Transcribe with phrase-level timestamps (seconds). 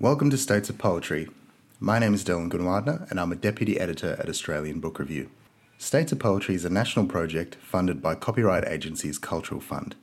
[0.00, 1.28] Welcome to States of Poetry.
[1.80, 5.28] My name is Dylan Gunwardner, and I'm a Deputy Editor at Australian Book Review.
[5.76, 9.96] States of Poetry is a national project funded by Copyright Agency's Cultural Fund.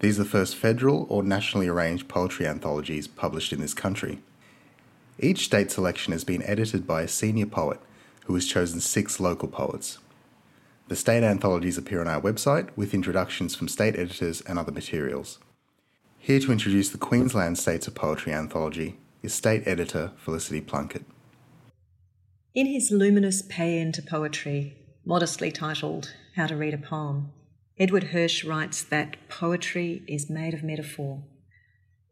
[0.00, 4.20] These are the first federal or nationally arranged poetry anthologies published in this country.
[5.20, 7.78] Each state selection has been edited by a senior poet
[8.24, 9.98] who has chosen six local poets.
[10.88, 15.38] The state anthologies appear on our website with introductions from state editors and other materials.
[16.18, 21.04] Here to introduce the Queensland States of Poetry anthology is state editor Felicity Plunkett.
[22.54, 27.32] In his luminous paean to poetry, modestly titled How to Read a Poem,
[27.78, 31.22] Edward Hirsch writes that poetry is made of metaphor.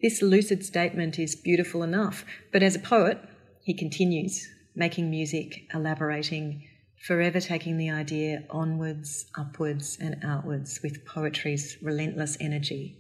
[0.01, 3.19] This lucid statement is beautiful enough, but as a poet,
[3.63, 6.63] he continues, making music, elaborating,
[7.07, 12.97] forever taking the idea onwards, upwards, and outwards with poetry's relentless energy.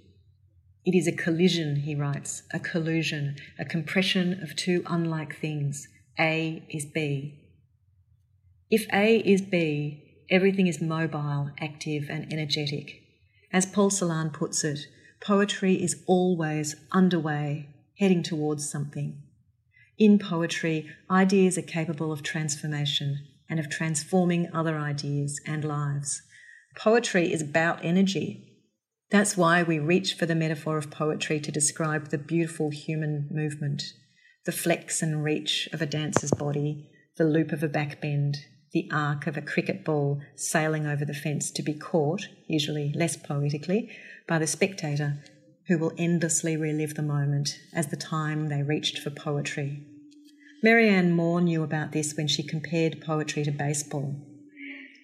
[0.88, 5.86] It is a collision, he writes, a collusion, a compression of two unlike things.
[6.18, 7.34] A is B.
[8.70, 13.02] If A is B, everything is mobile, active, and energetic.
[13.52, 14.86] As Paul Celan puts it,
[15.20, 19.20] poetry is always underway, heading towards something.
[19.98, 26.22] In poetry, ideas are capable of transformation and of transforming other ideas and lives.
[26.74, 28.47] Poetry is about energy,
[29.10, 33.82] that's why we reach for the metaphor of poetry to describe the beautiful human movement,
[34.44, 38.36] the flex and reach of a dancer's body, the loop of a backbend,
[38.72, 43.16] the arc of a cricket ball sailing over the fence to be caught, usually less
[43.16, 43.90] poetically,
[44.26, 45.22] by the spectator
[45.68, 49.82] who will endlessly relive the moment as the time they reached for poetry.
[50.62, 54.16] Marianne Moore knew about this when she compared poetry to baseball.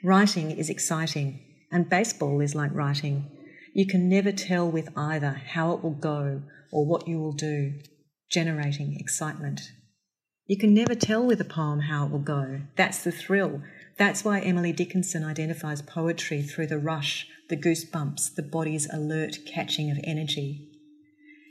[0.02, 3.30] Writing is exciting, and baseball is like writing.
[3.74, 7.74] You can never tell with either how it will go or what you will do,
[8.30, 9.72] generating excitement.
[10.46, 12.60] You can never tell with a poem how it will go.
[12.76, 13.62] That's the thrill.
[13.98, 19.90] That's why Emily Dickinson identifies poetry through the rush, the goosebumps, the body's alert catching
[19.90, 20.68] of energy.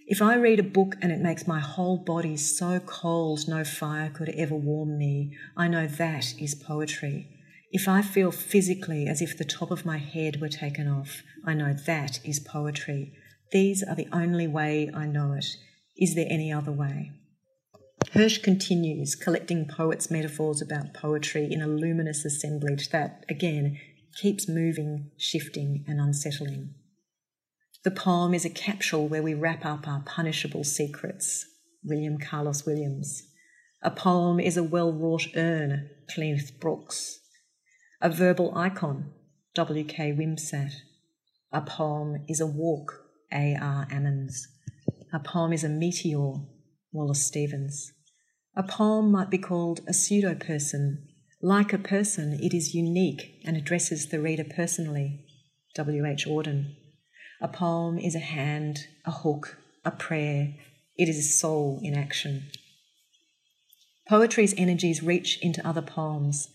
[0.08, 4.10] If I read a book and it makes my whole body so cold no fire
[4.10, 7.28] could ever warm me, I know that is poetry.
[7.76, 11.56] If I feel physically as if the top of my head were taken off, I
[11.56, 13.14] know that is poetry.
[13.52, 15.48] These are the only way I know it.
[15.98, 17.14] Is there any other way?
[18.12, 23.80] Hirsch continues collecting poets' metaphors about poetry in a luminous assemblage that, again,
[24.22, 26.76] keeps moving, shifting, and unsettling.
[27.84, 31.48] The poem is a capsule where we wrap up our punishable secrets.
[31.84, 33.24] William Carlos Williams.
[33.82, 35.90] A poem is a well wrought urn.
[36.16, 37.22] Cleanth Brooks.
[38.06, 39.14] A verbal icon,
[39.56, 40.12] W.K.
[40.12, 40.74] Wimsatt.
[41.54, 42.92] A poem is a walk,
[43.32, 43.88] A.R.
[43.90, 44.48] Ammons.
[45.14, 46.34] A poem is a meteor,
[46.92, 47.94] Wallace Stevens.
[48.58, 51.08] A poem might be called a pseudo person.
[51.42, 55.26] Like a person, it is unique and addresses the reader personally,
[55.76, 56.26] W.H.
[56.28, 56.76] Auden.
[57.40, 60.56] A poem is a hand, a hook, a prayer.
[60.98, 62.48] It is a soul in action.
[64.10, 66.50] Poetry's energies reach into other poems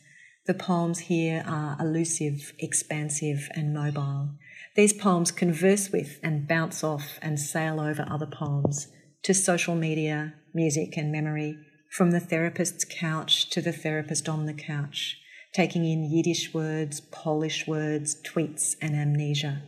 [0.48, 4.31] the poems here are elusive, expansive, and mobile.
[4.76, 8.88] These poems converse with and bounce off and sail over other poems
[9.25, 11.58] to social media, music, and memory,
[11.91, 15.19] from the therapist's couch to the therapist on the couch,
[15.53, 19.60] taking in Yiddish words, Polish words, tweets, and amnesia,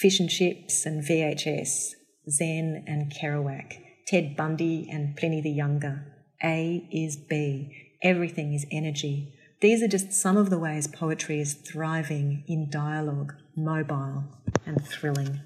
[0.00, 1.94] fish and chips and VHS,
[2.30, 6.06] Zen and Kerouac, Ted Bundy and Pliny the Younger.
[6.40, 7.96] A is B.
[8.00, 9.34] Everything is energy.
[9.60, 14.24] These are just some of the ways poetry is thriving in dialogue, mobile,
[14.64, 15.40] and thrilling.